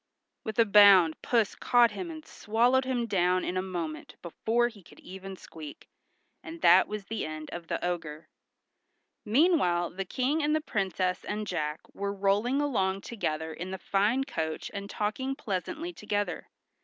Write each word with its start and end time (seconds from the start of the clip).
with 0.43 0.57
a 0.57 0.65
bound 0.65 1.21
Puss 1.21 1.53
caught 1.53 1.91
him 1.91 2.09
and 2.09 2.25
swallowed 2.25 2.85
him 2.85 3.05
down 3.05 3.43
in 3.45 3.55
a 3.55 3.61
moment 3.61 4.15
before 4.23 4.67
he 4.67 4.81
could 4.81 4.99
even 4.99 5.35
squeak, 5.37 5.87
and 6.41 6.59
that 6.61 6.87
was 6.87 7.05
the 7.05 7.23
end 7.23 7.51
of 7.51 7.67
the 7.67 7.79
ogre. 7.85 8.27
Meanwhile 9.25 9.91
the 9.91 10.03
King 10.05 10.41
and 10.41 10.55
the 10.55 10.59
Princess 10.59 11.23
and 11.23 11.45
Jack 11.45 11.81
were 11.93 12.11
rolling 12.11 12.59
along 12.61 13.01
together 13.01 13.53
in 13.53 13.69
the 13.69 13.77
fine 13.77 14.23
coach 14.23 14.71
and 14.73 14.89
talking 14.89 15.35
pleasantly 15.35 15.93
together. 15.93 16.49